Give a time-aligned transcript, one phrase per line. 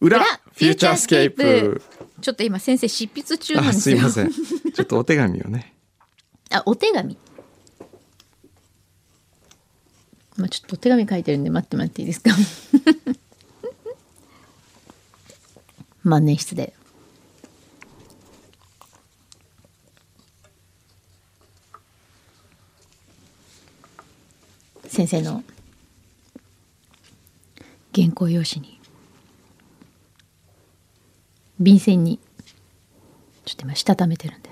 [0.00, 1.82] 裏フューチャースケープ。
[2.20, 4.30] ちょっと今先生執筆中なんあですすよいません。
[4.30, 5.74] ちょっとお手紙をね。
[6.50, 7.16] あお手紙。
[10.36, 12.30] まあちょっとお手紙書いてるんで待ってもらっていいですか？
[16.04, 16.72] 万年筆で
[24.86, 25.42] 先生の
[27.94, 28.77] 原稿用紙に
[31.60, 32.18] 便箋に。
[33.44, 34.50] ちょっと今したためてるんで。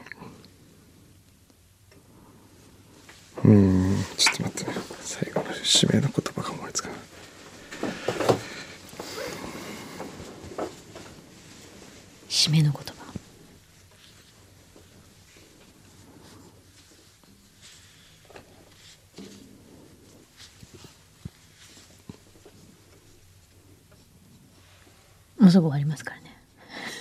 [3.45, 3.97] うん。
[4.17, 4.73] ちょっと待って。
[4.73, 6.99] ね最後の締めの言葉が思いつかない。
[12.29, 12.97] 締めの言葉。
[25.39, 26.26] もうすぐ終わりますからね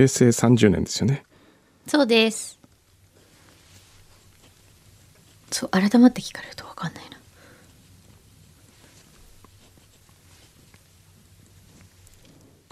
[0.00, 1.24] 平成30年ですよね。
[1.86, 2.58] そうです。
[5.50, 7.18] そう改まって聞かれると分かんないな。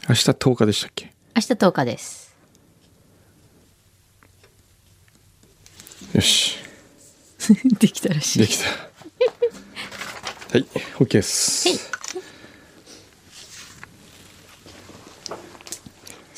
[0.09, 1.13] 明日10日でしたっけ？
[1.37, 2.35] 明日10日です。
[6.15, 6.57] よし。
[7.79, 8.39] できたらしい。
[8.39, 8.65] できた。
[8.71, 8.79] は
[10.57, 10.65] い。
[10.99, 11.79] OK です、はい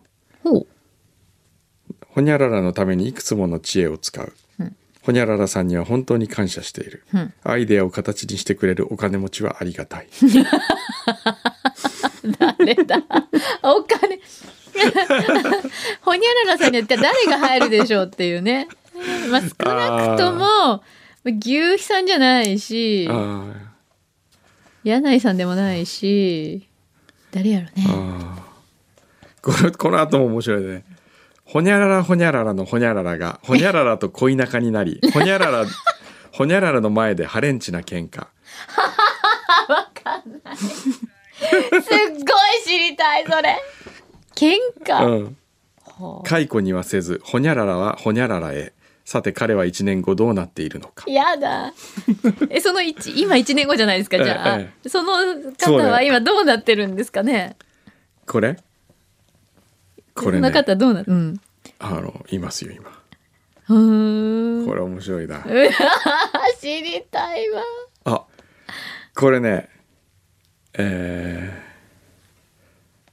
[2.14, 4.76] ほにゃららのためにいくつもの知恵を使う、うん。
[5.02, 7.32] ほにゃららさんには本当に感謝している、うん。
[7.42, 10.08] アイデアを形にしてくれるお金持ちはありがたい。
[12.38, 13.02] 誰だ？
[13.62, 14.20] お金。
[16.02, 18.68] ほにゃららさんによっては誰が入るでしょうっていうね。
[19.30, 20.82] まあ少なくとも
[21.25, 23.55] 牛肥さんじゃないしあ
[24.84, 26.69] 柳井さんでもないし
[27.31, 27.72] 誰やろね。
[27.88, 28.43] ああ
[29.41, 30.84] このこの後も面白いね。
[31.44, 35.66] ほにゃららほにゃららのほにゃららがほにゃららと恋仲になりほにゃらら
[36.33, 38.27] ほにゃららの前でハレンチな喧嘩。
[40.62, 42.22] すっごい
[42.65, 43.56] 知りたいそれ。
[44.34, 45.37] 喧嘩、うん。
[45.77, 48.72] ほ解雇にはせずほにゃららはほにゃららへ
[49.12, 51.04] さて彼は1年後どうなっているのか。
[51.06, 51.74] うやだ。
[52.48, 55.18] えその一今1年後じゃないですかじゃあ、えその
[55.58, 57.59] そうね方は今どうなってるんですかね。
[58.26, 58.56] これ？
[60.14, 61.38] これそのね方どうなうん。
[61.78, 62.88] あのいますよ今。
[63.68, 64.66] うーん。
[64.66, 65.44] これ面白いな。
[66.58, 67.62] 知りたいわ。
[68.06, 68.24] あ
[69.15, 69.68] これね
[70.72, 71.72] えー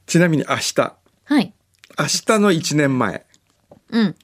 [0.06, 0.80] ちなみに明日。
[0.80, 1.52] はい。
[1.98, 3.26] 明日の1年前。
[3.90, 4.16] うん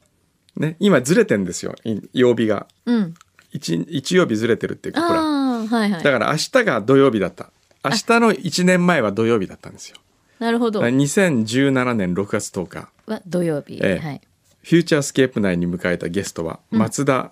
[0.56, 2.66] ね今ずれてんですよい曜日が。
[2.86, 3.14] うん。
[3.52, 5.22] 一一曜日ずれてるっていうかほら。
[5.22, 6.02] はいはい。
[6.02, 7.50] だから明日が土曜日だった。
[7.84, 9.96] 明日の1年前は土曜日だったんですよ。
[10.38, 10.80] なるほど。
[10.82, 12.88] 2017年6月10日。
[13.06, 14.06] は土曜日、ええ。
[14.06, 14.20] はい。
[14.62, 17.30] フューチャースケープ内に迎えたゲストは松田、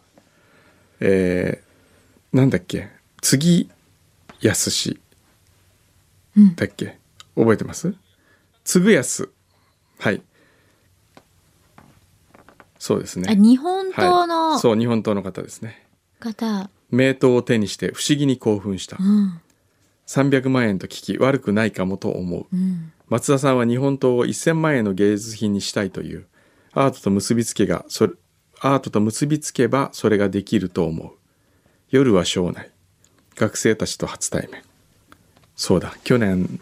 [1.01, 2.89] えーなんだっけ？
[3.21, 3.71] 次
[4.41, 5.01] 康氏
[6.37, 6.55] うん。
[6.57, 6.99] だっけ？
[7.37, 7.95] 覚えてます？
[8.65, 9.29] 次康
[9.99, 10.23] はい
[12.85, 13.31] そうですね。
[13.31, 15.87] あ日本刀はのい、そう日本刀の方ですね。
[16.21, 18.99] 方、名刀を手にして不思議に興奮した。
[19.01, 19.41] うん。
[20.07, 22.47] 300万円と聞き悪くないかもと思う。
[22.53, 22.93] うん。
[23.09, 26.27] 松田さんは日本刀を1000万円の芸術品にしたいという
[26.75, 28.13] アートと結びつけがそれ
[28.61, 31.13] アートと結びつけばそれができると思う。
[31.89, 32.71] 夜は省内
[33.35, 34.63] 学生たちと初対面。
[35.57, 36.61] そうだ去年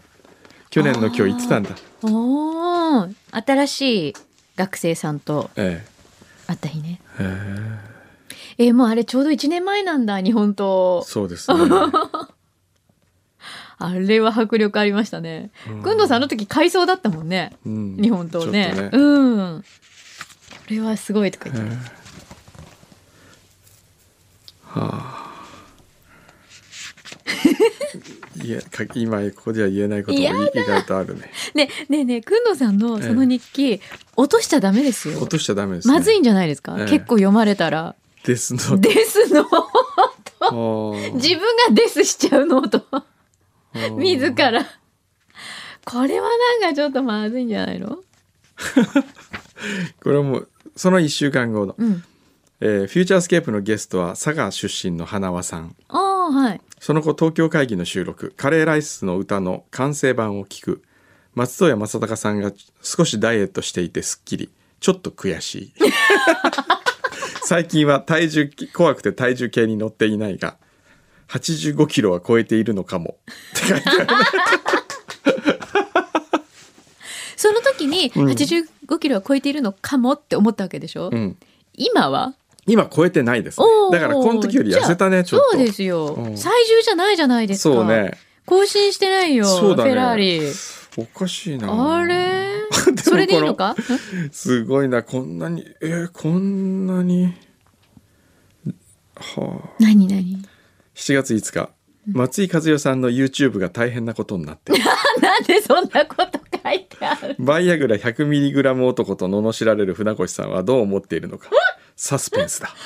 [0.71, 1.71] 去年の今日言ってたんだ。
[2.05, 3.15] おー。
[3.33, 4.15] 新しい
[4.55, 5.85] 学生さんとえ
[6.53, 7.01] 会った日ね。
[8.59, 8.75] えー。
[8.75, 11.03] もうあれちょうど1年前なんだ日本え刀。
[11.03, 11.59] そうですね。
[13.79, 15.51] あれは迫力ありましたね。
[15.69, 15.83] うん。
[15.83, 17.57] くんさんあの時改装だったもんね。
[17.67, 17.97] うん。
[17.97, 18.73] 日本刀ね。
[18.77, 19.63] ちょっとうん。
[19.63, 19.67] こ
[20.71, 21.77] れはすごいとか言って。
[24.67, 25.23] はあ。
[28.43, 33.81] いやか今ここでは言えないこともや意外とあるねねねえねえくんどうさんのその日記、
[34.17, 35.19] 落としちゃダメですよ。
[35.19, 35.95] 落としちゃダメですね。
[35.95, 36.85] まずいんじゃないですか、ええ。
[36.87, 37.95] 結構読まれたら。
[38.25, 38.79] ですの。
[38.79, 39.45] ですの？
[40.43, 42.69] 自自分がデスしちゃうノー。
[42.69, 42.85] ト
[43.99, 44.67] 自ら。
[45.85, 46.29] これは
[46.61, 47.99] なんかちょっとまずいんじゃないの？
[50.03, 52.05] これはもうその1週間後の、うん。
[52.61, 55.75] えーフューチャースケープのゲストは佐賀出身の花輪さん。
[55.89, 56.61] ああはい。
[56.79, 58.33] その後東京会議の収録。
[58.37, 60.83] カレーライスの歌の完成版を聞く
[61.35, 62.53] 松任谷正隆さんが
[62.83, 64.51] 少しダイエットしていてすっきり
[64.81, 65.73] ちょっと悔しい。
[67.45, 70.57] 最近は体重怖くて体重計に乗っていないが
[71.29, 73.17] 85キロは超えているのかも。
[73.57, 74.07] って書いてある。
[77.37, 78.27] その時にうん。
[78.27, 81.37] 85キロは超えているのかもって思ったわけでしょ、うん。
[81.75, 82.35] 今は？
[82.67, 83.67] 今超えてないですね。
[83.91, 85.51] だからこの時より痩せたねちょっと。
[85.53, 86.37] そうですよ、うん。
[86.37, 87.75] 最重じゃないじゃないですか。
[87.75, 88.13] そうね。
[88.47, 89.45] 更新してないよ。
[89.45, 89.51] ね。
[89.61, 90.41] フェラーリ
[90.97, 91.69] おかしいな。
[91.99, 92.43] あれ？
[92.93, 93.75] もそれでいいのか？
[94.31, 95.03] すごいな。
[95.03, 97.35] こんなにえーこんなに
[99.17, 99.69] はあ。
[99.81, 100.43] 何何
[100.95, 101.71] ？7月5日。
[102.07, 104.73] 松井和代さんの YouTube が大変なことになって。
[105.23, 107.37] なんでそんなこと書いてある？
[107.39, 111.49] バイアグラ 100mg 男と罵られる船越さんはどう思っているのか。
[111.97, 112.69] サスペンスだ。
[112.69, 112.79] なぜ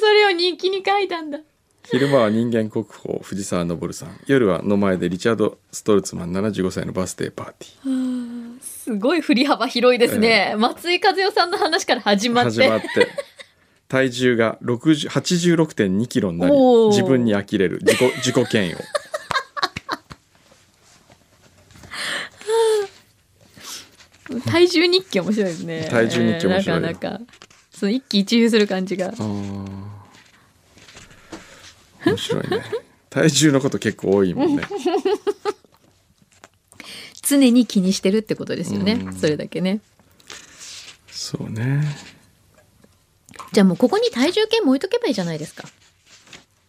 [0.00, 1.38] それを日記に書いたんだ？
[1.92, 4.18] 昼間は人間国宝藤沢昇さん。
[4.26, 12.62] 夜はの前でリチャード・ストルツマン75歳のバースデーパーティすごい振り幅広いですね、松井和代さんの話から始まーって。
[12.62, 12.88] 始まって。
[13.88, 16.56] 体重が60 86.2キロになり
[16.88, 17.80] 自分に呆れる。
[17.82, 18.78] 自己 自己嫌悪。
[24.46, 25.88] 体重日記面白いですね。
[25.90, 26.80] 体重日記面白いよ。
[26.80, 27.20] なかなか。
[27.70, 29.08] その一喜一憂する感じが。
[29.08, 29.91] あー
[32.06, 32.62] 面白いね。
[33.10, 34.62] 体重のこと結構多いもんね。
[37.22, 38.94] 常に気にしてるってことですよね。
[38.94, 39.12] うん。
[39.14, 39.80] それだけね。
[41.08, 41.82] そうね。
[43.52, 45.68] じゃあもうここに体重計も置いとけばいいじゃないですか。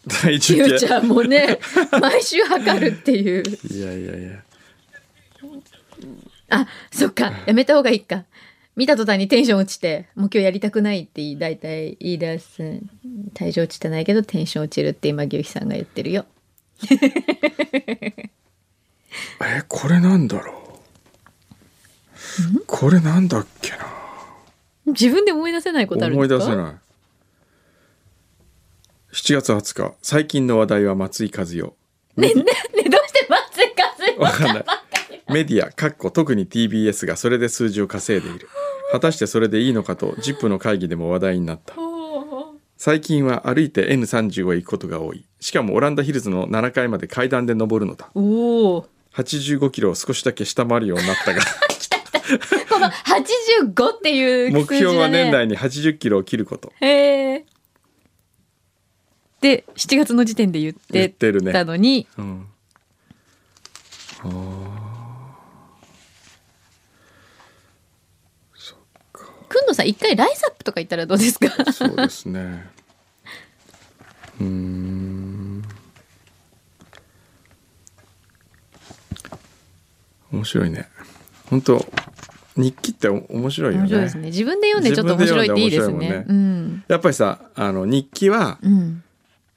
[0.07, 0.69] 体重計。
[0.69, 1.59] ゆうちゃんもね
[1.99, 3.43] 毎週測るっていう。
[3.69, 4.43] いやいやいや。
[6.49, 7.31] あそっか。
[7.45, 8.25] やめた方がいいか
[8.75, 12.79] 見た途端にテンション落ちてもう今日やりたくないって大体言い出す
[13.35, 16.25] 体重落ちてないけどテンション落ちるって今牛肥さんが言ってるよ。
[19.41, 20.79] えこれなんだろ
[22.57, 22.63] う？
[22.65, 23.77] これなんだっけな？
[24.87, 26.45] 自分で思い出せないことあるん思いですか？
[26.47, 26.73] 出せない。
[29.13, 31.61] 7月20日最近の話題は松井和代。
[32.17, 32.45] ねねねどう
[33.07, 34.65] して松井和代わかんない。
[35.31, 38.49] メディアかっこ特に TBS がそれで数字を稼いでいる
[38.93, 41.73] 果たしてそれでいいのかと ZIP の会議でも話題になった。
[42.77, 45.25] 最近は歩いて N35 へ行くことが多い。
[45.39, 48.11] しかもオランダヒルズの7階まで階段で登るのだ。
[48.13, 51.41] おお85キロを少しだけ下回るようになったが。
[52.69, 56.71] この85っていう数字目標は年内に80キロを切ること。
[56.79, 57.45] へえ
[59.41, 61.51] で7月の時点で言っててるね。
[61.51, 62.45] たのに、うん
[69.53, 71.71] くんのさん一回ライズアップとか言ったらどうですか？
[71.71, 72.65] そうですね。
[74.41, 75.63] うーん。
[80.31, 80.89] 面白いね。
[81.49, 81.85] 本当
[82.55, 83.83] 日記ってお面白いよね。
[83.83, 84.25] 面白いですね。
[84.27, 85.93] 自分で読んでちょっと面白いっていいですね。
[85.93, 86.83] 自分で読んでうん。
[86.87, 89.02] やっぱりさあの日記はうん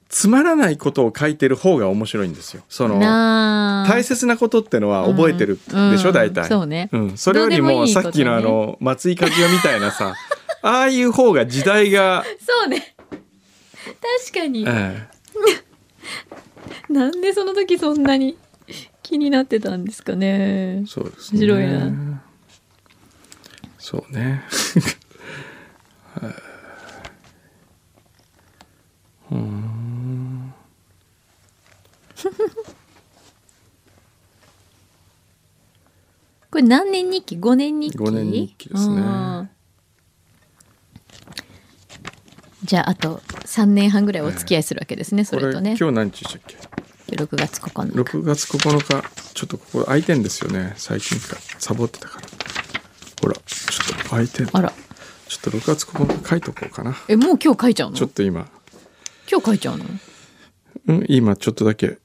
[0.09, 2.63] つまらないことを書いてる方が面白いんですよ。
[2.69, 5.59] その大切なことってのは覚えてる
[5.91, 6.13] でしょ、うん。
[6.13, 6.47] 大体。
[6.47, 6.89] そうね。
[6.91, 10.15] うん、それよりもさっきのあの松井和代みたいなさ
[10.63, 12.95] ああいう方が時代が、そうね。
[14.29, 14.65] 確かに。
[14.67, 15.07] え
[16.89, 18.37] なんでその時そんなに
[19.03, 20.81] 気になってたんですかね。
[20.81, 21.39] えそうですね。
[21.39, 22.23] 面白いな。
[23.89, 24.43] そうね
[29.31, 30.53] うーん
[36.57, 39.51] これ何年日記？5年日記？5年日記ですね。
[42.63, 45.75] じゃああと3年半ぐらいお付き合いするわけですね、そこれれとね。
[45.79, 46.57] 今日何日でしたっけ
[47.15, 47.99] ？6月9日。
[48.01, 49.03] 6月9日
[49.35, 50.73] ちょっとここ空いてんですよね。
[50.77, 52.27] 最近かサボってたから。
[53.21, 54.73] ほらちょっと空いてんあら。
[55.27, 56.95] ちょっと6月9日書いとこうかな。
[57.07, 57.95] えもう今日書いちゃうの？
[57.95, 58.49] ちょっと今。
[59.31, 59.85] 今日書いちゃうの？
[60.87, 61.99] うん今ちょっとだけ。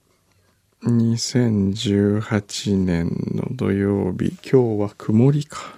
[0.85, 5.76] 2018年の土曜日今日は曇りか。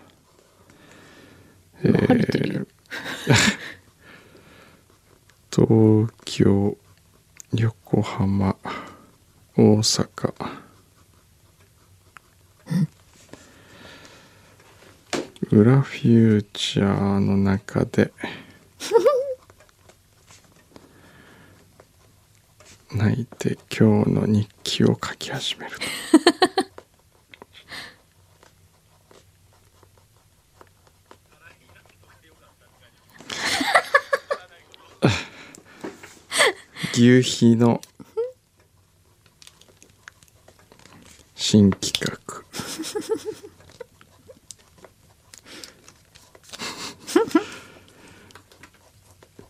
[1.82, 2.60] えまあ晴れてる。
[2.60, 2.66] よ
[5.54, 6.78] 東京
[7.52, 8.56] 横浜
[9.54, 10.34] 大阪。
[15.50, 18.14] 裏フューチャーの中で
[22.96, 25.76] 泣いて今日の日記を書き始める
[36.96, 37.80] 牛皮の
[41.34, 42.18] 新企画。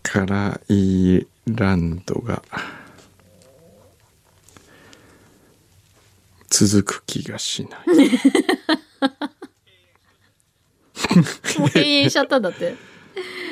[0.03, 2.43] カラーイランドが
[6.49, 7.87] 続く気がしない。
[11.59, 12.75] もう閉園しちゃったんだって。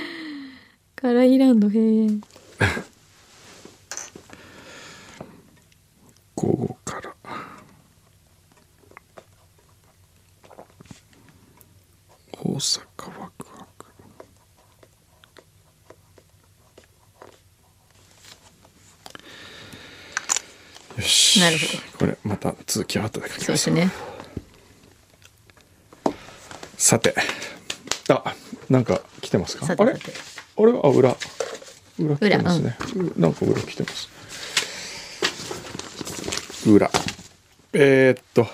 [0.96, 2.22] カライランド閉園
[6.42, 7.14] 午後から
[12.32, 13.87] 大阪ワクワク
[20.96, 23.90] よしなるほこれまた続きは後で書きまそうですすね。
[26.78, 27.14] さて。
[28.08, 28.34] あ
[28.70, 29.66] なんか来てますか？
[29.66, 29.92] あれ？
[29.92, 29.99] あれ？
[30.84, 31.16] あ裏。
[31.99, 32.76] 裏来てますね、
[33.16, 34.08] なんか裏来てます。
[36.70, 36.90] 裏。
[37.72, 38.46] えー、っと。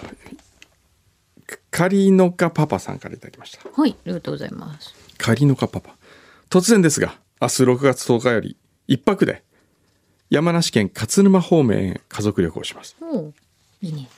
[1.71, 3.61] カリノカパパさんからいただきました。
[3.71, 4.95] はいありがとうございます。
[5.19, 5.97] カリノカパパ。
[6.51, 9.45] 突然ですが明日6月10日より一泊で
[10.31, 12.97] 山梨県勝沼方面へ家族旅行します。
[13.81, 14.09] いいね。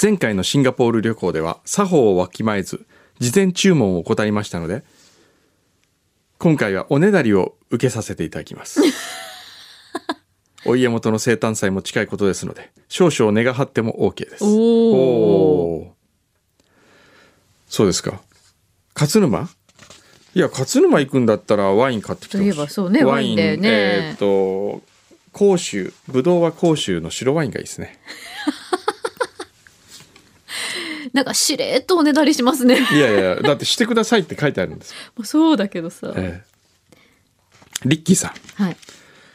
[0.00, 2.86] 前回のシンガポール旅行では作法をわきまえず
[3.18, 4.82] 事前注文を怠りましたので
[6.38, 8.80] 今回はおねだりを受けさせていただきます。
[10.64, 14.44] お家元の生誕祭も近いことですので少々願張っても OK です。
[14.44, 15.94] おお
[17.68, 18.22] そうですか。
[18.94, 19.48] 勝沼？
[20.34, 24.82] いや勝沼行くんだったらワイン買ってきてほしといそうねワインだよねえーっと
[25.32, 27.98] 甲州ぶどうは甲州の白ワインがいいですね。
[31.12, 32.78] なんかしれっとおねだりしますね。
[32.92, 34.90] いやいやだってしてくださいって書いてあるんです。
[34.90, 36.50] よ、まあそうだけどさ、ええ。
[37.84, 38.62] リッキーさん。
[38.62, 38.76] はい。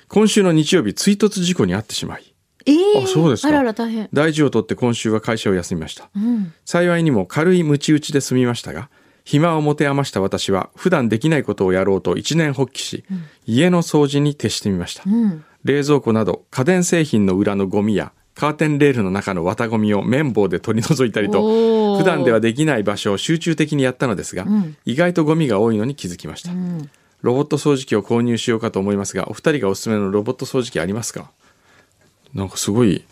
[0.07, 2.33] 今週の日曜日追突事故に遭ってしまい。
[2.67, 3.49] えー、あそうですか。
[3.49, 4.09] あらら大変。
[4.13, 6.09] 大事を取って今週は会社を休みました。
[6.15, 6.53] うん。
[6.65, 8.89] 幸いにも軽いムチ打ちで済みましたが
[9.23, 13.05] 暇を持て余した私は普段できないことをやろうと一年発起し、
[13.45, 24.77] 家の掃除に徹してみました、うん冷蔵庫など家電製品の裏のゴミやカーテンレールの中の綿ゴミを綿棒で取り除いたりと普段ではできない場所を集中的にやったのですが、ん。
[24.85, 26.89] 意外とゴミが多いのに気づきました、うん。
[27.21, 31.31] ロボット掃除機を購入しようかと思いますがお二人がおすすめのロボット掃除機ありますか？
[32.33, 33.05] なんかすごい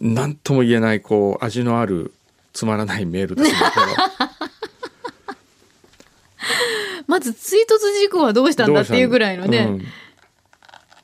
[0.00, 2.12] 何とも言えないこう味のある
[2.54, 3.64] つまらないメールですねこ
[7.06, 7.66] まず追突
[8.00, 9.84] 事故はどうしたれんだっていうぐらいのね、うん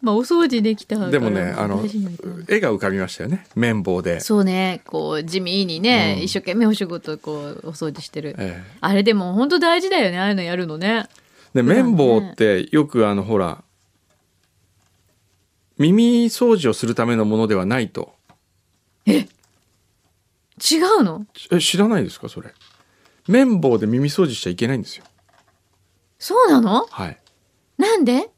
[0.04, 1.82] まあお掃除できたでもねあの
[2.46, 6.22] 絵が浮かびましたよね綿棒で、そうねこう地味にね、うん。
[6.24, 11.06] 一生懸命お仕事こうお掃除してる、えあれでも本当大事だよねああいうのやるのね。
[11.54, 13.64] えで綿棒ってよくあのほら
[15.78, 18.14] 耳掃除をするためのものではないと。
[19.06, 21.26] 違うの？
[21.50, 22.52] え知らないですかそれ。
[23.26, 25.04] 綿棒で耳掃除しちゃいけないんですよ。
[26.18, 26.86] そうなの？
[26.90, 27.18] はい。
[27.76, 28.30] なんで？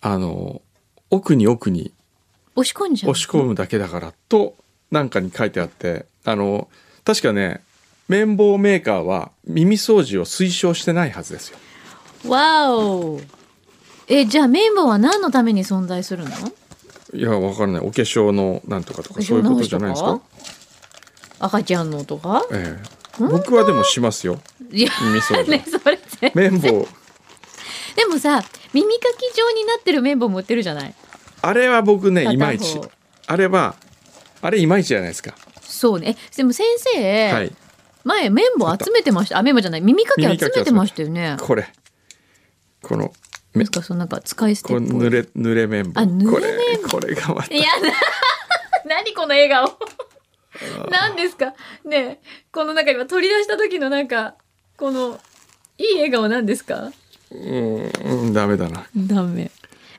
[0.00, 0.62] あの
[1.10, 1.92] 奥に奥に
[2.56, 3.12] 押し込んじゃう。
[3.12, 4.54] 押し込むだけだからと
[4.90, 6.68] なんかに書いてあってあの
[7.04, 7.60] 確かね
[8.08, 11.58] 綿棒メーカーは耳掃除を推奨してないはずですよ。
[12.28, 13.20] わお。
[14.08, 16.30] えじゃあ綿棒は何のために存在するの？
[17.14, 17.80] いやわからない。
[17.80, 20.20] お化粧のなんとかとかそういうことじゃないですか、
[21.38, 22.42] 赤ちゃんのとか？
[22.52, 22.82] ええ、
[23.18, 24.40] 僕はでもしますよ。
[24.70, 25.64] 耳掃除、ね
[26.34, 26.88] 綿棒
[27.96, 28.42] でもさ
[28.72, 30.94] 耳かき状になってる綿棒も売ってるじゃない？
[31.42, 32.80] あれは僕ねいまいち。
[33.26, 33.74] あれは
[34.42, 35.34] あれいまいちじゃないですか。
[35.62, 36.16] そうね。
[36.32, 37.52] えでも先生、はい。
[38.04, 39.38] 前綿棒集めてました？
[39.38, 39.80] あ綿棒じゃない。
[39.80, 41.36] 耳かき集めてましたよね。
[41.40, 41.68] これ。
[42.82, 43.12] この
[43.54, 46.00] めですかそのなんか使い捨て濡れ濡れ綿棒。
[46.00, 47.54] あ濡れこ綿れこれがまた。
[47.54, 47.90] いやな
[48.96, 49.78] 何この笑顔。
[50.90, 51.54] 何ですか？
[51.84, 52.20] ねえ
[52.52, 54.34] この中今取り出した時のなんか
[54.76, 55.18] この
[55.78, 56.90] いい笑顔なんですか？
[57.30, 57.90] うん
[58.24, 58.86] うんダメだな。
[58.96, 59.50] ダメ。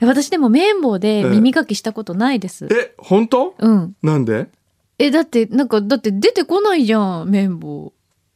[0.02, 2.68] 私でも綿棒で耳かきしたことないです。
[2.72, 3.56] え本当？
[3.58, 3.96] うん。
[4.02, 4.50] なんで？
[4.98, 7.94] えだってなんかだって出てこないじゃん綿棒。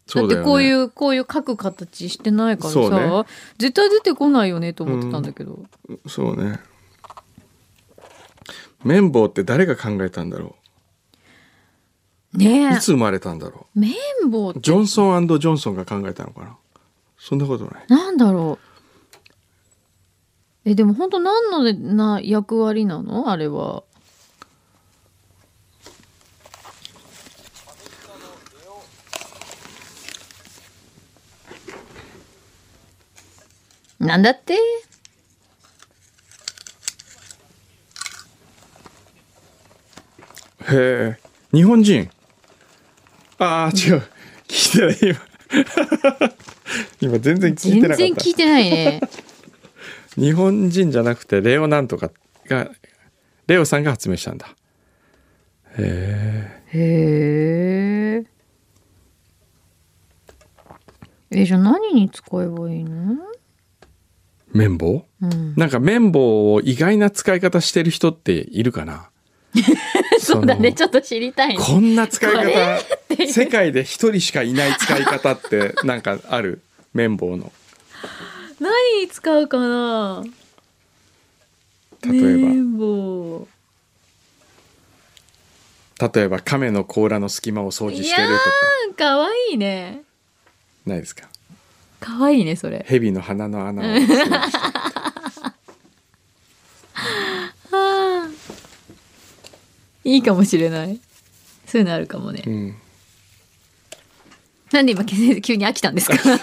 [0.07, 0.43] だそうだよね。
[0.43, 3.23] ってこういうこういう書く形してないからさ、ね。
[3.57, 5.65] 絶対出てこないよねと思ってたんだけど、
[6.07, 6.59] そうね。
[8.83, 10.55] 綿棒って誰が考えたんだろ
[12.35, 12.37] う？
[12.37, 12.75] ねえ。
[12.75, 13.95] いつ生まれたんだろ綿
[14.29, 16.55] 棒ジョンソンジョンソンが考えたのかな？
[17.17, 17.85] そんなことない。
[17.87, 18.74] なんだろう
[20.65, 21.61] えでも本当何の
[21.95, 23.29] な役割なの？
[23.29, 23.83] あれは。
[33.99, 34.55] なんだって？
[34.55, 34.57] へ
[40.71, 41.19] え。
[41.53, 42.09] 日本人？
[43.37, 44.01] ああ違う。
[44.47, 46.31] 聞いてない今。
[47.13, 47.97] 今全然聞い全てなかった。
[47.97, 49.01] 然聞いてないね
[50.17, 52.11] 日本人じゃなくてレオなんとか
[52.47, 52.69] が
[53.47, 54.47] レオさんが発明したんだ。
[55.77, 58.25] へえへえ
[61.31, 63.17] えじゃあ何に使えばいいの？
[64.53, 65.05] 綿棒？
[65.21, 65.53] うん。
[65.57, 69.09] なんか綿棒を意外な使い方してる人っているかな？
[70.19, 70.69] そうだね。
[70.71, 71.55] そちょっと知りたいね。
[71.55, 76.61] のこんな使い方世界で一人しかいない使い方ってなんかある？
[76.93, 77.51] 綿棒の
[78.59, 80.23] 何に使うかな？
[82.05, 83.47] 例え綿棒
[85.99, 88.33] ば例えば亀の甲羅の隙間を掃除してると
[88.93, 89.09] か。
[89.11, 90.03] かわいいね。
[90.85, 91.27] ないですか？
[91.99, 92.85] かわいいねそれ。
[92.87, 94.15] 蛇の鼻の穴を掃除し
[100.03, 100.99] いいかもしれない。
[101.65, 102.75] そういうのあるかもね、うん。
[104.71, 105.15] なんで今急
[105.55, 106.17] に飽きたんですか？
[106.17, 106.37] ちょっ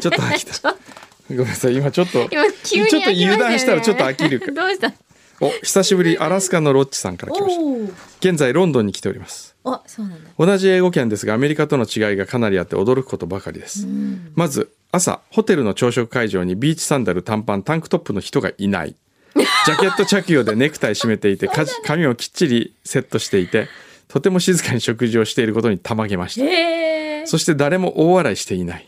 [0.00, 0.76] と飽きた
[1.28, 1.76] ごめんなさい。
[1.76, 4.92] 今ちょっとちょっと油断したらちょっと飽きるかどうした？
[5.40, 6.18] お久しぶり。
[6.18, 7.92] アラスカのロッチさんから来ました。
[8.20, 9.54] 現在ロンドンに来ております。
[9.64, 10.30] あそうなんだ。
[10.38, 14.32] 同じ英語圏ですがアメリカとの違いがかなりあって驚くことばかりです、うん。
[14.34, 18.96] まず朝ホテルの朝食会場にビーチサンダル短パンタンクトップの人がいない。
[19.34, 23.68] ジャケット着用でネクタイ締めていて か髪をきっちりセットしていて
[24.08, 27.26] とても静かに食事をしていることにたまげました。
[27.26, 28.87] そして誰も大笑いしていない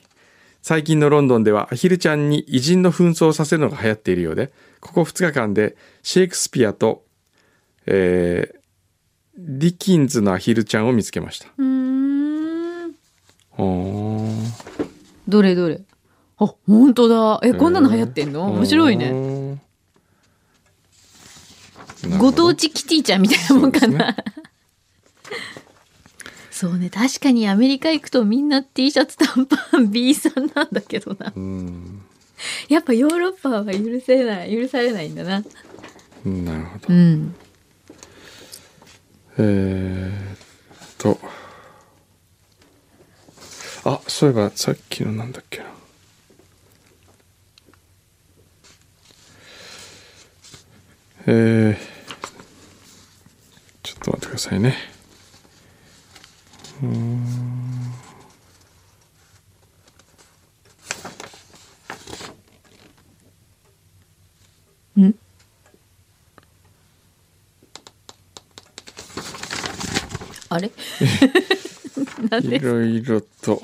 [0.62, 7.05] 最近のロンドンではアヒルちゃんに偉人の紛争をさせるのが流行っているようでここ2日間でシェイクスピアと、
[7.87, 8.61] えー
[9.42, 11.49] ディキンズのアヒルちゃんを見つけました。
[11.57, 11.64] うー
[12.87, 12.94] ん。
[15.27, 15.81] どれどれ。
[16.38, 17.40] あ本当だ。
[17.42, 18.53] えこんなの流行ってんの？
[18.53, 19.12] 面白いね。
[19.12, 19.62] ね
[22.18, 24.14] ご当地キティちゃんみたいなもんかな
[26.61, 26.90] そうね。
[26.90, 31.33] 確かにアメリカ行くとみんな T シャツ短パン B さんなんだけどな。
[31.35, 32.03] うん。
[32.68, 35.42] やっぱヨーロッパは許せない許されないんだな。
[36.23, 36.88] なるほど。
[36.90, 37.35] うん。
[39.38, 41.18] えー、っと。
[43.85, 45.64] あそういえばさっきのなんだっけな。
[51.27, 51.77] えー、
[53.83, 55.00] ちょっと待ってくださいね
[56.83, 57.21] うーん。
[65.01, 65.14] ん
[70.49, 70.71] あれ？
[72.43, 73.62] いでろいろと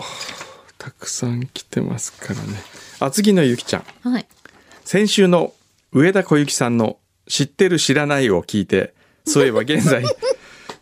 [0.78, 2.62] たくさん来てますからね。
[3.00, 4.10] あ次のゆきちゃん。
[4.12, 4.26] はい。
[4.84, 5.52] 先週の
[5.92, 6.98] 上田小雪さんの
[7.28, 8.94] 「知ってる知らない」を聞いて
[9.26, 10.04] そういえば現在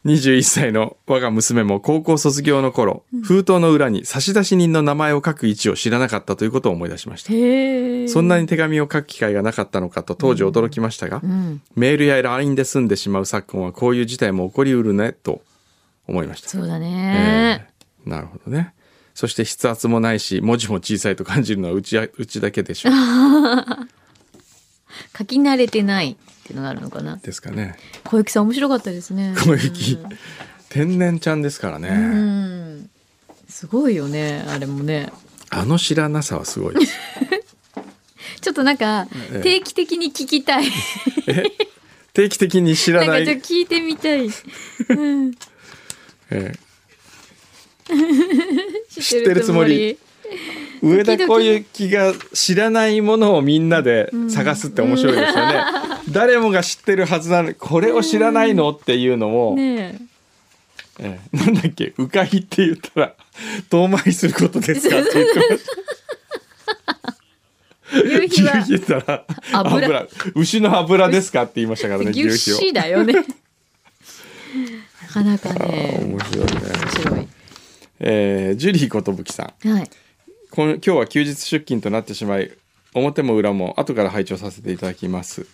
[0.04, 8.12] 21歳の我が娘も高校卒業の頃、封筒の裏に差出人の名前を書く位置を知らなかったということを思い出しました。
[8.12, 11.62] そんなに手紙を書く機会がなかったのかと当時驚きましたが、うん。
[11.74, 15.40] メールや LINE で済んでしまう昨今はこういう事態も起こりうるねと
[16.06, 16.50] 思いました。
[16.50, 17.66] そうだね、
[18.06, 18.10] ええ。
[18.10, 18.74] なるほどね。
[19.14, 22.92] そして筆圧もないし文字も小さいと感じるのはうちやうちだけでしょう。
[25.16, 27.16] 書き慣れてないっていうのがあるのかな。
[27.16, 27.74] ですかね。
[28.04, 29.34] 小雪さん面白かったですね。
[29.38, 29.98] 小雪。
[30.68, 32.90] 天然ちゃんですからね、うん。
[33.48, 35.10] すごいよねあれもね。
[35.48, 36.74] あの知らなさはすごい。
[38.40, 39.40] ちょっとなんかええ。
[39.40, 40.66] 定期的に聞きたい。
[42.12, 45.32] 定期的に知らなんないかちょっと聞いてみたい、うん、
[46.30, 46.52] え
[49.00, 49.82] 知ってるつもり。
[49.82, 49.96] え
[50.84, 55.62] 上田小雪が知らないものをみんなで探すって面白いですよね、
[56.10, 57.48] 誰もが知ってるはずなの。
[57.48, 60.14] にこれを知らないのっていうのを、ねえ。
[61.00, 61.94] えなんだっけ？
[61.96, 63.14] 迂回って言ったら
[63.70, 65.72] 遠回りすることですかって言ってました。
[68.24, 69.86] 牛皮ったら油。
[69.86, 70.06] 油。
[70.34, 72.58] 牛の油ですかって言いましたからね牛牛皮を。
[72.58, 73.14] 脂だよね。
[75.02, 77.28] なかなかね面白いね、面白い。
[78.00, 79.68] えージュリー寿さん。
[79.70, 79.90] はい
[80.56, 82.52] 今日は休日出勤となってしまい
[82.94, 85.46] 表も裏も後から拝聴させていただきます、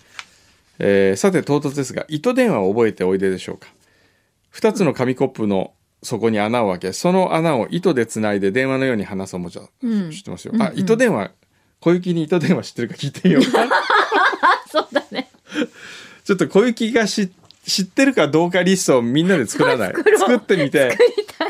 [0.79, 3.69] えーさて唐突ですが糸電話を覚えておいででしょうか。
[4.55, 10.11] 2つの紙コップの底に穴を開けその穴を糸でつないで電話のように話すおもちゃ、うん。
[10.11, 10.69] 知ってますよ、うんうん。
[10.69, 11.31] あ糸電話
[11.81, 13.43] 小雪に糸電話知ってるか聞いてみよう
[14.71, 15.31] そうだね。
[16.25, 17.31] ちょっと小雪が知
[17.67, 19.95] 知ってるかどうかリストをみんなで作らない。
[20.19, 20.97] 作ってみて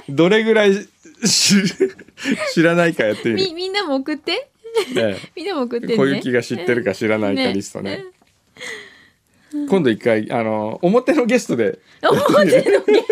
[0.09, 0.87] どれぐらい
[1.26, 1.62] 知
[2.54, 3.48] 知らないかやってみる。
[3.48, 4.48] みみんなも送って？
[4.96, 5.94] え みんなも送ってね。
[5.94, 8.04] え小雪が知ってるか知らないかリストね。
[9.68, 13.04] 今度一回あの表のゲストで 表のゲ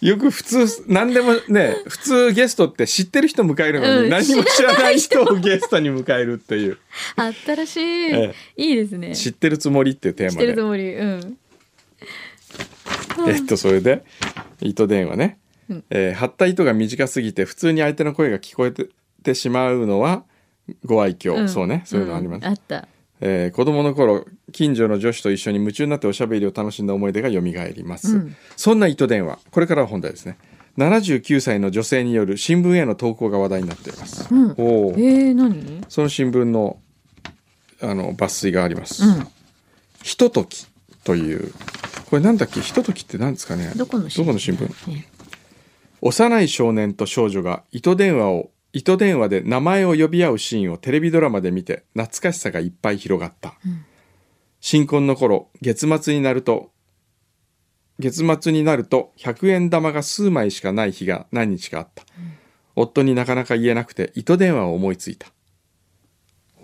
[0.00, 4.08] よく普通何でもね普通ゲストって知ってる人迎えるのに、うん。
[4.08, 6.78] 何も知らない人をゲストに迎えるっていう。
[7.44, 7.80] 新しい、
[8.14, 9.14] えいいですね。
[9.14, 10.94] 知ってるつもりっていうテー知っマでてるつもり。
[10.94, 11.38] うん。
[13.28, 14.02] えっとそれで
[14.60, 15.41] 糸電話ね、うん
[15.90, 18.88] えー貼った糸が短すぎて普通に相手の声が聞こえて
[19.22, 20.24] てしまうのは
[20.84, 21.48] ご愛嬌、ん。
[21.48, 21.82] そうね。
[21.84, 22.44] そういうのあります、ん。
[22.46, 22.86] あった。
[23.20, 28.36] えー子供の頃近所の女子と一緒に夢中になっておしゃべりを楽しんだ思い出が蘇ります、うん。
[28.56, 29.38] そんな糸電話。
[29.50, 30.38] これからは本題ですね。
[30.78, 34.54] 79歳の女性による新聞への投稿が話題になっています、うん。
[34.56, 35.84] おおえー、何？
[35.88, 36.78] その新聞の
[37.80, 39.26] あの抜粋があります、うん。
[40.02, 40.66] ひととき
[41.04, 41.52] という。
[42.10, 42.60] これなんだっけ？
[42.60, 43.72] ひとときって何ですかね？
[43.76, 45.04] どこの新聞？
[46.02, 53.84] 幼い少年と少女が糸電話を糸電話で名前を呼び合うシーンをテレビドラマで見て懐かしさがいっぱい広がった、うん
[54.64, 56.70] 新婚の頃月末になると
[57.98, 62.04] 月末になると100円玉が数枚しかない日が何日かあった、
[62.76, 65.26] 夫になかなか言えなくて糸電話を思いついた。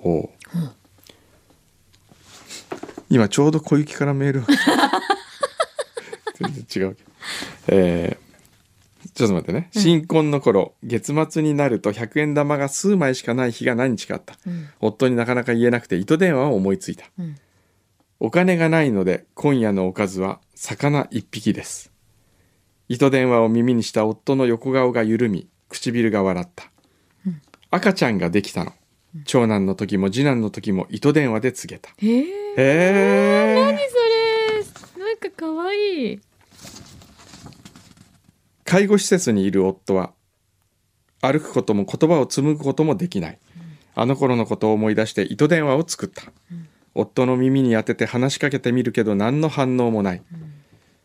[0.05, 0.31] おう、
[3.11, 4.47] 今ちょうど小雪からメールが
[6.39, 7.11] 全然違うけど。
[7.67, 8.28] えー
[9.15, 14.69] ちょっと待ってね、新婚の頃月末になると100円玉が数枚しかない日が何日かあった、うん。
[14.81, 17.37] 夫になかなか言えなくて糸電話を思いついた、うん。
[18.21, 21.93] お金がないので今夜のおかずは魚一匹です。
[22.89, 26.71] 糸電話を耳にした夫の横顔が緩み唇が笑った、
[27.71, 28.73] 赤ちゃんができたの。
[29.25, 31.91] 長男の時も次男の時も糸電話で告げた。
[31.99, 32.25] えー、へ
[32.57, 35.05] え何それ。
[35.05, 36.21] なんか可愛い
[38.69, 40.13] 介護施設にいる夫は
[41.23, 43.39] 歩くことも言葉を紡ぐこともできない、
[43.95, 46.25] あの頃のことを思い出して糸電話を作った、
[46.95, 50.23] 夫の耳に当てて話しかけてみるけど何の反応もない、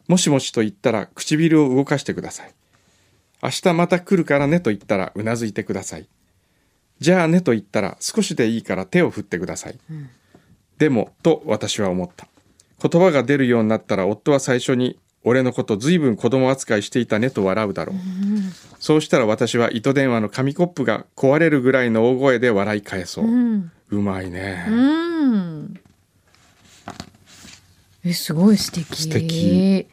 [0.09, 2.53] もしもしと言ったら唇を動かしてください。
[3.41, 6.09] 明日また来るからねと言ったらうなずいてください。
[6.99, 9.79] じゃあねと言ったら少しでいいから手を振ってください、
[10.79, 12.27] でもと私は思った。
[12.85, 17.95] 言葉が出るようになったら夫は最初に俺のことずいぶん子供扱いしていたねと笑うだろう、
[18.79, 23.71] そうしたら私は糸電話の紙コップが壊れるぐらいの大声で笑い返そう、うん。
[23.89, 25.79] うまいね、うん。
[28.05, 29.03] えすごい素敵。
[29.03, 29.87] 素敵。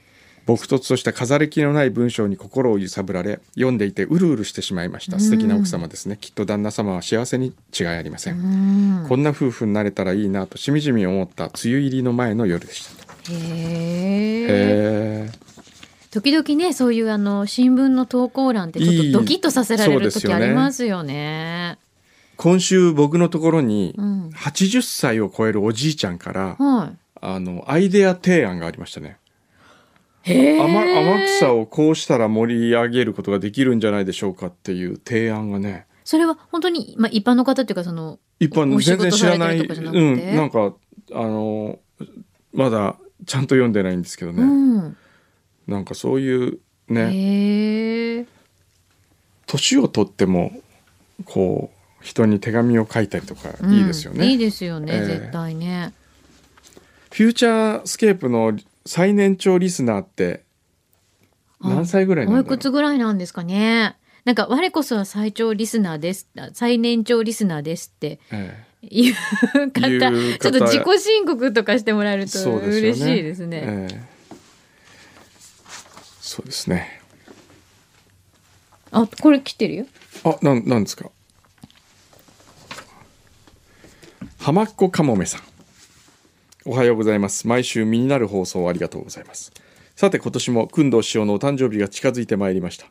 [0.46, 5.20] 朴突とした飾り気のない文章に心を揺さぶられ読んでいてうるうるしてしまいました。
[5.20, 6.18] 素敵な奥様ですね。
[6.20, 9.08] きっと旦那様は幸せに違いありません、うん。
[9.08, 15.30] こんな夫婦になれたらいいなとしみじみ思った梅雨入りの前の夜でしたへえ
[16.10, 21.78] 時々ねそういうあの新聞の投稿欄ってちょっとドキッとさせられる時ありますよね。
[22.36, 24.28] 今週僕のところにうん。
[24.30, 29.18] 80歳を超えるおじいちゃんからはあのアイデア提案がありましたね。
[30.24, 35.86] 天天草をこうしたら盛り上げることができるんじゃないでしょうかっていう提案がね。
[36.04, 39.58] それは本当にまあ一般の方っていうかその一般お仕全然知らない。
[39.58, 39.66] うん。
[40.18, 40.74] てなんか
[41.12, 41.78] あの
[42.52, 44.96] まだちゃんと読んでないんですけどね、うん。
[45.66, 48.26] なんかそういうね。
[49.46, 50.52] 年を取っても
[51.24, 55.92] こう人に手紙を書いたりとかいいですよね、うんいいですよね、ええ絶対ね。
[57.10, 58.56] フューチャースケープの
[58.86, 60.44] 最年長リスナーって
[61.60, 62.58] 何歳ぐらいなおいんだろう？
[62.58, 63.96] くつぐらいなんですかね。
[64.24, 69.14] なんか我こそは最長リスナーです最年長リスナーですってえいう
[69.72, 72.78] 方いう方ちょっと自己申告とかしてもらえるとそうですよね。
[72.80, 73.62] 嬉しいですね。
[73.64, 74.00] ええ。
[76.20, 77.00] そうですね。
[78.92, 79.86] あこれ来てるよ。
[80.24, 81.10] あなんなんですか？
[84.38, 85.42] 浜っ子かもめさん。
[86.64, 87.46] おはようございます。
[87.46, 89.52] 毎週身になる放送ありがとうございます。
[89.96, 92.86] さて今年も工藤師匠のお誕生日が近づいてまいりました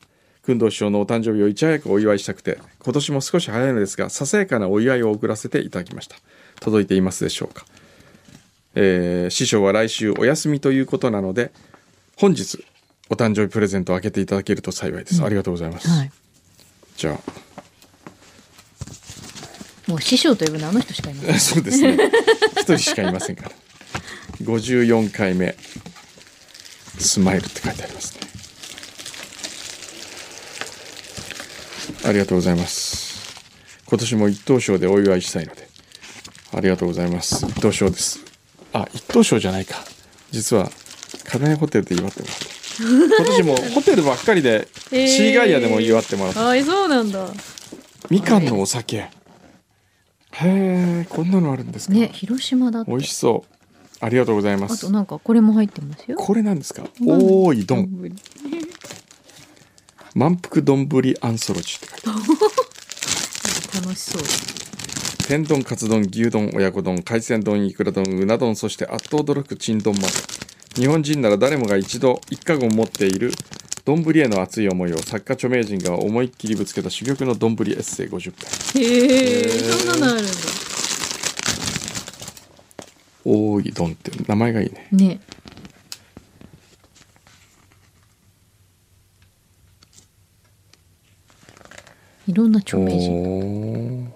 [0.49, 6.15] 工藤師匠のお誕生日をいち早くお祝いしたくて今年も少し早いのですがささやかなお祝いを送らせていただきました
[6.59, 7.65] 届いていますでしょうか、
[8.73, 11.51] えー師匠は来週お休みということなので
[12.17, 12.65] 本日
[13.11, 16.11] お誕生日プレゼントを開けていただけると幸いです、ありがとうございます、はい
[16.97, 17.49] じゃあ
[19.87, 21.97] もう師匠と呼ぶのはあの人しかいません そうですね。
[22.51, 23.51] 一人しかいませんから。
[24.43, 25.55] 54回目。
[26.99, 28.28] スマイルって書いてありますね。
[32.09, 33.35] ありがとうございます。
[33.87, 35.67] 今年も一等賞でお祝いしたいので。
[36.51, 37.45] ありがとうございます。
[37.45, 38.19] 一等賞です。
[38.73, 39.75] あ、一等賞じゃないか。
[40.31, 40.71] 実は、
[41.25, 43.15] 金谷ホテルで祝ってもらった。
[43.17, 46.47] 今年も ホテルばっかりで、シへーーガイアでも祝ってもらった。
[46.47, 47.27] ああそうなんだ
[48.09, 48.97] みかんのお酒。
[48.97, 49.09] へ
[50.41, 51.93] え、こんなのあるんですか。
[51.93, 53.55] ね広島だ美味しそう。
[54.01, 54.89] ありがとうございますあと。
[54.93, 56.83] なんかこれも入ってますよこれなんですか？
[57.05, 57.89] おーいどん。
[60.15, 60.87] 丼満腹丼
[61.21, 63.85] アンソロジーって書いてある。
[63.85, 64.21] 楽しそう
[65.27, 70.07] 天丼、カツ丼、牛丼、親子丼、海鮮丼、いくら丼、うな丼、そしてあっと驚く珍丼まで。
[70.75, 73.31] 日本人なら誰もが一度一家言持っている
[73.85, 78.33] 丼への熱い思いを作家著名人が思いっきりぶつけた珠玉の丼エッセイ50
[78.73, 78.81] 回。
[78.81, 80.31] へえそんなのあるんだ
[83.25, 84.87] おーい丼って名前がいいね。
[84.91, 85.19] ね
[92.29, 94.13] いろんな著名人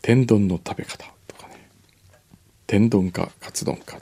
[0.00, 1.68] 天丼の食べ方とかね。
[2.68, 3.98] 天丼かカツ丼か。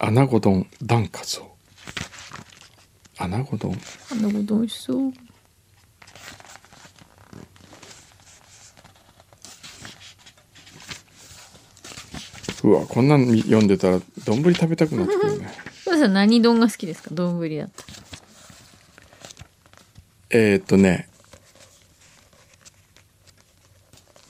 [0.00, 1.56] 穴子丼段カツオ
[3.16, 3.80] 穴子丼。
[4.10, 5.12] あんなこと美味しそう
[12.64, 15.52] うわこんなん読んでたら丼食べたくなってくるね。
[15.84, 17.10] そうさん何丼が好きですか？
[17.12, 17.84] 丼だった
[20.30, 21.08] えー、っとね。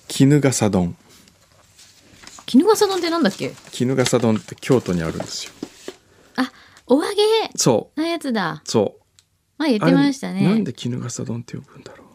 [0.09, 0.97] 絹笠丼。
[2.47, 3.53] 絹笠丼ってなんだっけ？
[3.71, 5.53] 絹笠丼って京都にあるんですよ。
[6.37, 6.51] あ
[6.87, 7.23] お揚げ。
[7.57, 8.01] そう。
[8.01, 8.63] のやつだ。
[8.65, 9.03] そう。
[9.59, 12.07] 前言ってましたあれなんねで絹笠丼って呼ぶんだろう。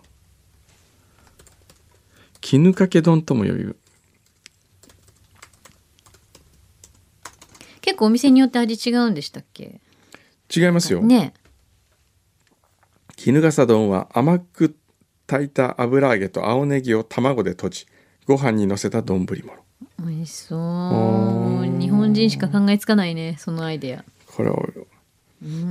[2.42, 3.78] 絹かけ丼とも呼ぶ
[7.98, 9.82] 構お店によって味違うんでしたっけ？
[10.56, 11.34] 違いますよ、ね。
[13.18, 14.76] 絹笠丼は甘く
[15.26, 17.86] 炊いた油揚げと青ネギを卵でとじ
[18.26, 19.42] ご飯にのせた丼物
[20.00, 21.80] 美味しそう。
[21.80, 24.06] 日本人しか考えつかないねそのアイデア。
[24.28, 24.66] これを。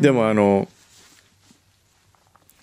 [0.00, 0.68] でもあの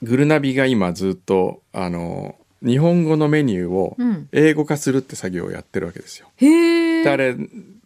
[0.01, 4.29] グルナビが今ずっとあの日本語のメニューをうん。
[4.31, 6.27] 英語化するって作業をやってるわけですよ。
[6.37, 7.35] へえであれ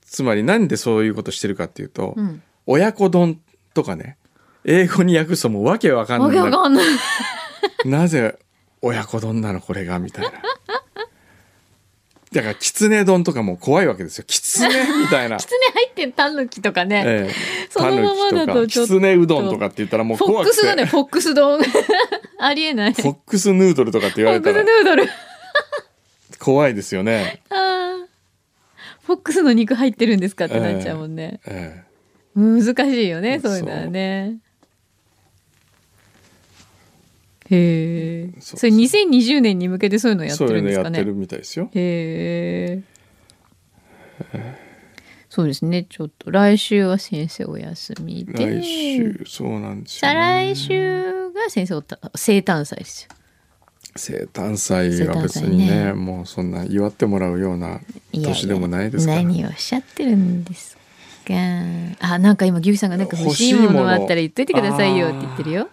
[0.10, 2.42] つまりなんでそういうことしてるかっていうと、うん。
[2.66, 3.40] 親子丼
[3.74, 4.18] とかね
[4.66, 6.38] 英語に訳すともうわけわかんわない。
[6.38, 6.86] けわかんない。
[7.86, 8.38] なぜ
[8.82, 10.32] 親子丼なのこれがみたいな。
[12.34, 14.26] だからきつね丼とかも怖いわけですよ。
[14.28, 14.70] きつね
[15.02, 15.38] みたいな。
[15.38, 17.68] きつね入ってんたぬきとかね、ええ。
[17.70, 18.94] そのままだとちょっと。
[18.94, 20.52] きつねうどんとかって言ったらもうフォ怖くて。
[20.52, 21.60] ックスだねフォックス丼。
[22.40, 22.94] ありえない。
[22.94, 25.10] フォックスヌードルとかって言わフォックスれたらヌードル。
[26.40, 27.42] 怖いですよね。
[29.08, 31.86] フォックスの肉入ってるんですかってなっちゃうもんね、え
[32.36, 34.40] 難しいよねそういうのはね。
[37.50, 38.42] へえ。
[38.42, 41.06] それ2020年に向けてそういうのえやってそういうのやってるんですかね。
[41.06, 41.70] るみたいですよ。
[41.74, 42.84] へえ。
[45.30, 45.86] そうですね。
[45.90, 48.62] ちょっと来週は先生お休みで。
[48.62, 50.54] 来週そうなんですよ、再ね。
[50.54, 53.17] 来週が先生おた生誕祭ですよ
[53.96, 57.80] 生誕祭は別にねねもうそんな祝ってもらうような
[58.12, 59.24] 年でもないですから。
[59.24, 61.34] 何をおっしゃってるんですか。
[62.00, 65.70] あなんか今牛さんがなんか欲しいものあったら言っといてくださいよって言ってるよ。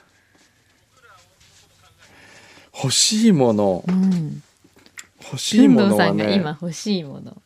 [2.75, 3.85] 欲しいもの。
[3.87, 4.43] うん。
[5.23, 7.41] 欲しいものはふんどんさんが今ね欲しいもの。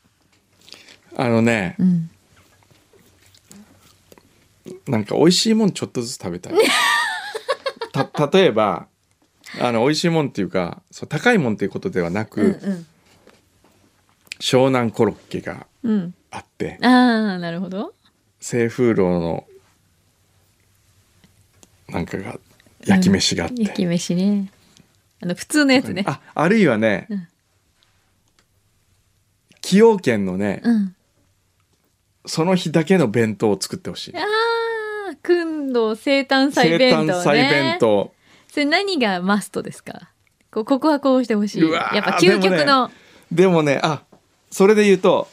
[1.16, 2.10] あのねうん。
[4.86, 6.54] なんか美味しいもんちょっとずつ食べたい。
[7.92, 8.86] た例えば
[9.60, 12.86] あの美味しいもんっていうかそう高いもんっていうことではなく、うん
[14.40, 16.86] 湘南コロッケがうんあってうん。
[16.86, 17.92] ああなるほど。
[18.40, 19.44] 清風楼の
[21.88, 22.38] なんかが
[22.84, 24.52] 焼き飯があって、焼き飯ね。
[25.20, 26.04] あの普通のやつね。
[26.06, 27.28] ああるいはね、うん。
[29.68, 30.94] 崎陽軒のね、うん。
[32.24, 34.14] その日だけの弁当を作ってほしい。
[34.16, 37.12] あーくんど生誕祭生弁当ね。
[37.12, 38.12] 誕祭弁当
[38.48, 40.10] それ何がマストですか？
[40.50, 41.62] こここはこうしてほしい。
[41.62, 42.90] やっぱ究極の、
[43.30, 44.02] でもねあ
[44.50, 45.28] それで言うと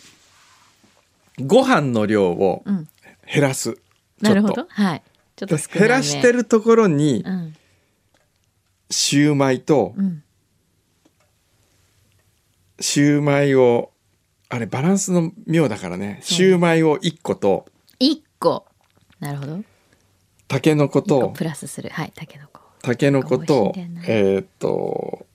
[1.40, 2.88] ご飯の量をうん、
[3.32, 3.78] 減らす。
[4.22, 4.68] なるほど。
[4.70, 5.04] はい。
[5.36, 7.56] ちょっと減らしてるところにうん。
[8.90, 10.24] シューマイとうん。
[12.80, 13.92] シューマイを
[14.50, 16.20] あれバランスの妙だからね。
[16.22, 17.66] シューマイを1個と
[18.00, 18.66] 一個。
[19.20, 19.64] なるほど。
[20.48, 21.90] たけのことプラスする。
[21.90, 22.55] はいたけのこ
[22.86, 23.74] たけのこと
[24.08, 25.26] えーっと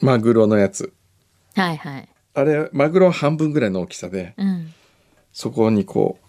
[0.00, 0.92] マグロのやつ。
[1.54, 2.08] はいはい。
[2.34, 4.72] あれマグロ半分ぐらいの大きさでうん。
[5.32, 6.26] そこにこう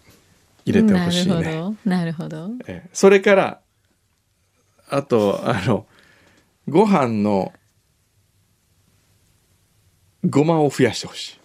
[0.65, 2.49] 入れてほしいね、なるほどなるほど。
[2.67, 2.89] ええ。
[2.93, 3.59] それから
[4.89, 5.85] あとあの
[6.67, 7.53] ご飯の
[10.27, 11.39] ごまを増やしてほしい。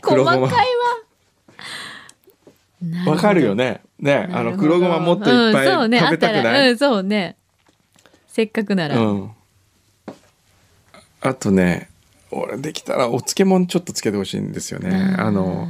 [0.02, 0.48] 細かいわ。
[3.12, 5.98] わかるよねねあの黒ごまもっといっぱいうんそうね。
[5.98, 7.36] 食べたくない、うんそうね。
[8.28, 9.30] せっかくなら、うん、
[11.20, 11.90] あとね
[12.30, 15.16] 俺できたらお漬物ちょっとつけてほしいんですよね。
[15.18, 15.66] あの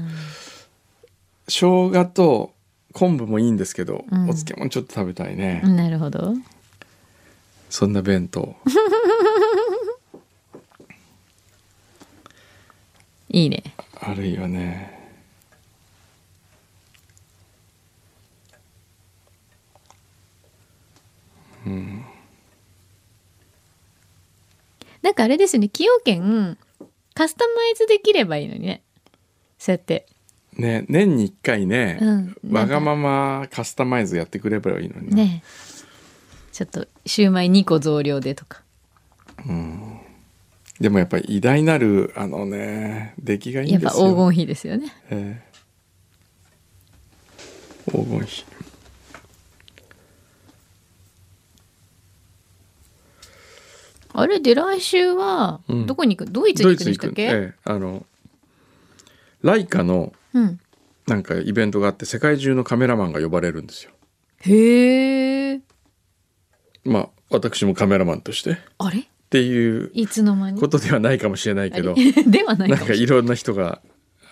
[1.48, 2.52] 生姜と
[2.92, 4.24] 昆布もいいんですけど、うん。
[4.24, 6.34] お漬物ちょっと食べたいね、うんなるほど。
[7.70, 8.56] そんな弁当。
[13.30, 13.62] いいね。
[14.00, 14.97] あるいはね
[25.02, 25.68] なんかあれですよね。
[25.68, 26.58] 崎陽軒
[27.14, 28.82] カスタマイズできればいいのにね。
[29.58, 30.06] そうやって。
[30.56, 32.36] ね年に1回ね、うん。
[32.50, 35.16] わがままカスタマイズやってくればいいのにな。
[35.16, 35.42] ね。
[36.52, 38.62] ちょっとシューマイ2個増量でとか。
[40.80, 44.08] でもやっぱり偉大なるあのね出来がいいやっぱんですよ。
[44.08, 44.92] 黄金比ですよね。
[45.10, 45.50] ええ。
[47.90, 48.44] 黄金比
[54.20, 55.86] あれで来週はうん。
[55.86, 58.04] どこに行く、ドイツに行くんでしたっけ、ええあの
[59.42, 60.58] ライカのうん、
[61.06, 63.92] なんかイベントがあって世界中のカメラマンが呼ばれるんですよ。
[64.40, 65.60] へえ。
[66.84, 68.50] まあ私もカメラマンとして。
[68.52, 69.08] っあれ？
[69.30, 70.60] ていういつの間に？
[70.60, 71.94] ことではないかもしれないけど
[72.26, 73.80] ではないなんかいかいろんな人が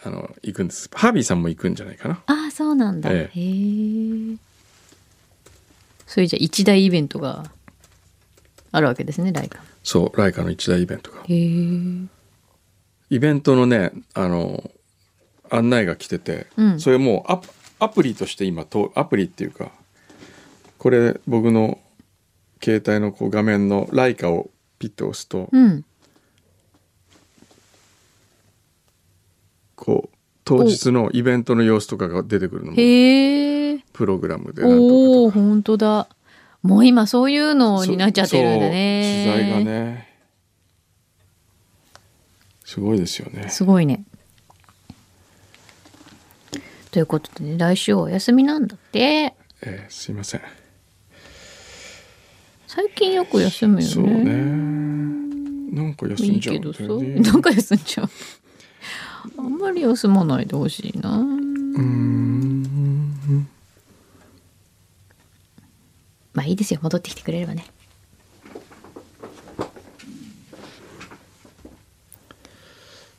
[0.04, 0.90] あの行くんです。
[0.92, 2.22] ハービーさんも行くんじゃないかな？
[2.26, 4.36] ああそうなんだ、えへえ。
[6.06, 7.44] それじゃあ一大イベントが
[8.72, 11.22] あるわけですねライカそうライカの一大イベントが。
[11.28, 12.08] イ
[13.20, 14.68] ベントのねあの
[15.48, 16.80] 案内が来てて、うん。
[16.80, 19.70] それもうアプアプリとして今とアプリっていうか
[20.78, 21.78] これ僕の
[22.60, 25.84] 携帯のこう画面のライカをピッと押すと、うん。
[29.76, 32.76] こう当日のイベントの様子とかが出てくるのも
[33.92, 36.08] プログラムでなんとかおおとか本当だ
[36.66, 39.24] もう今そういうのになっちゃってるんだね。
[39.24, 40.08] 時代がね
[42.64, 43.48] すごいですよね。
[43.48, 44.04] すごいね。
[46.90, 49.34] ということでね来週はお休みなんだって。
[49.62, 50.40] えーすいません。
[52.66, 53.86] 最近よく休むよね。
[53.86, 54.66] そうね。
[55.72, 56.82] なんか休いんじゃうんいけどさ。
[56.82, 58.10] なんか休んじゃう。
[59.38, 61.10] あんまり休まないでほしいな。
[61.10, 63.48] うーん
[66.36, 66.80] まあいいですよ。
[66.82, 67.64] 戻ってきてくれればね。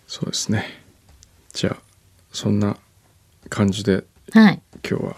[0.08, 0.66] そうですね。
[1.54, 1.78] じゃあ
[2.32, 2.78] そんな
[3.50, 4.62] 感じではい。
[4.88, 5.12] 今日は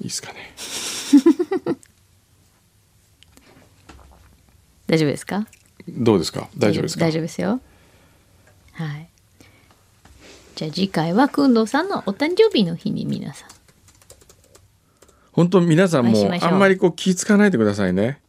[0.00, 0.54] いいですかね。
[4.86, 5.46] 大丈夫ですか？
[5.88, 6.48] どうですか？
[6.56, 7.00] 大丈夫ですか？
[7.06, 7.60] 大丈夫ですよ。
[8.72, 9.08] はい。
[10.54, 13.48] じゃあ次回はくんどうさんのお誕生日の日に皆さん
[15.32, 18.20] 本当皆さんもあんまりこう気ぃつかないでくださいね。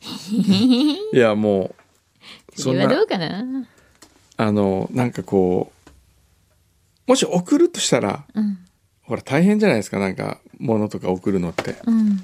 [1.12, 1.74] いやも
[2.56, 3.66] うそんなそれはどうかな？
[4.36, 5.72] あのなんかこ
[7.06, 8.58] うもし送るとしたらうん。
[9.02, 11.76] ほら大変じゃないですかなんか物とか送るのって。
[11.86, 12.22] うん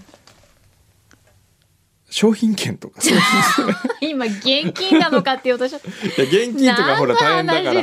[2.12, 3.00] 商品券とか。
[4.02, 5.92] 今現金なのかって言おうとしちゃったい
[6.26, 7.82] や現金とかほら大変だから。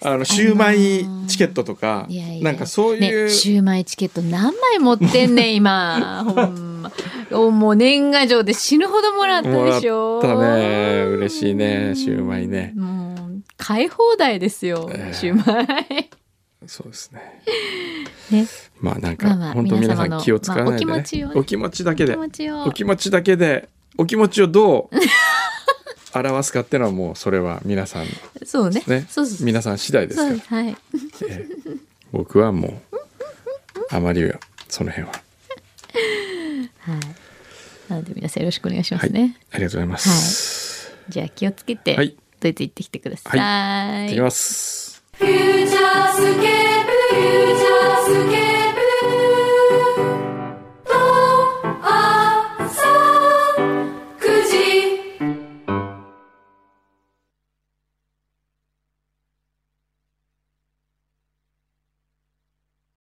[0.00, 2.44] あのシューマイチケットとか、いやいや。
[2.44, 6.24] なんかそういう、ね、シューマイチケット何枚持ってんねん今。
[6.34, 6.92] ほんま。
[7.30, 10.22] おもう年賀状で死ぬほどもらったでしょ。
[10.22, 11.02] もらったね。
[11.02, 12.72] 嬉しいねシューマイね。
[12.74, 15.14] もう買い放題ですよ、ええ。
[15.14, 16.08] シューマイ
[16.66, 17.42] そうですね。
[18.30, 18.46] ね。
[18.80, 21.34] まあなんか、まあまあ本当皆さん気を使わないで、ねまあお気持ちをね。
[21.40, 22.16] お気持ちだけで。
[22.16, 28.06] お気持ちだけでお気持ちをどう表すかっていうのはもうそれは皆さん。
[28.44, 28.82] そうね。
[28.86, 29.06] ね。
[29.08, 30.62] そうそう皆さん次第ですから。
[30.62, 30.76] はい。
[31.28, 31.46] ええ。
[32.12, 32.96] 僕はもう
[33.90, 34.38] あまりは
[34.68, 35.12] その辺は。
[36.80, 36.98] はい。
[37.88, 39.08] なので皆さんよろしくお願いしまはい。
[39.08, 42.16] すね、ありがとうございます、じゃあ気をつけて、はい。
[42.40, 44.87] ドイツ行ってきてください、行ってきます
[45.18, 46.68] フューチャースケー